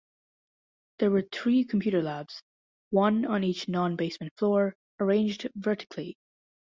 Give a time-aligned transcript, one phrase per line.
[0.97, 2.41] There were three computer labs:
[2.89, 6.17] one on each non-basement floor, arranged vertically.